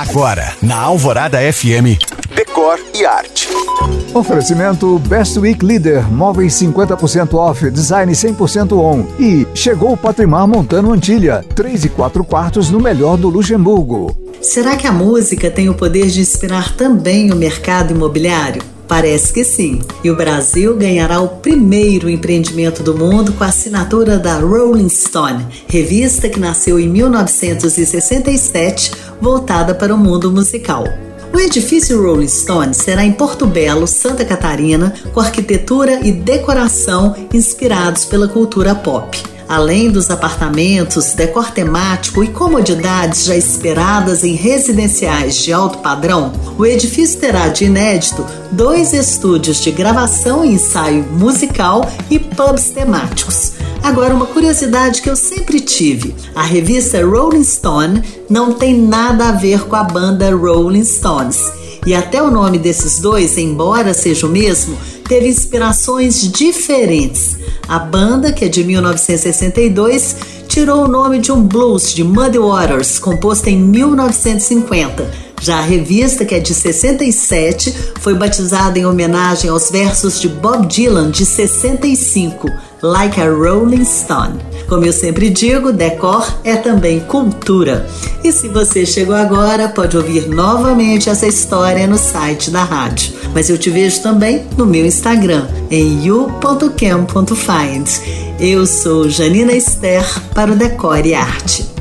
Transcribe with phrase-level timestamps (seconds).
[0.00, 2.00] Agora, na Alvorada FM,
[2.34, 3.50] Decor e Arte.
[4.14, 9.04] Oferecimento Best Week Leader, móveis 50% off, design 100% on.
[9.22, 14.16] E chegou o Patrimar Montano Antilha, 3 e 4 quartos no melhor do Luxemburgo.
[14.40, 18.62] Será que a música tem o poder de inspirar também o mercado imobiliário?
[18.90, 19.78] Parece que sim.
[20.02, 25.46] E o Brasil ganhará o primeiro empreendimento do mundo com a assinatura da Rolling Stone,
[25.68, 28.90] revista que nasceu em 1967,
[29.20, 30.82] voltada para o mundo musical.
[31.32, 38.04] O edifício Rolling Stone será em Porto Belo, Santa Catarina, com arquitetura e decoração inspirados
[38.04, 39.22] pela cultura pop.
[39.50, 46.64] Além dos apartamentos, decor temático e comodidades já esperadas em residenciais de alto padrão, o
[46.64, 53.54] edifício terá de inédito dois estúdios de gravação e ensaio musical e pubs temáticos.
[53.82, 59.32] Agora, uma curiosidade que eu sempre tive: a revista Rolling Stone não tem nada a
[59.32, 61.59] ver com a banda Rolling Stones.
[61.86, 64.76] E até o nome desses dois, embora seja o mesmo,
[65.08, 67.38] teve inspirações diferentes.
[67.66, 72.98] A banda, que é de 1962, tirou o nome de um blues de Muddy Waters,
[72.98, 75.30] composto em 1950.
[75.40, 80.66] Já a revista, que é de 67, foi batizada em homenagem aos versos de Bob
[80.66, 82.46] Dylan de 65,
[82.82, 84.38] Like a Rolling Stone.
[84.68, 87.86] Como eu sempre digo, decor é também cultura.
[88.22, 93.12] E se você chegou agora, pode ouvir novamente essa história no site da rádio.
[93.34, 97.88] Mas eu te vejo também no meu Instagram, em you.cam.find.
[98.38, 101.79] Eu sou Janina Esther para o Decore e Arte.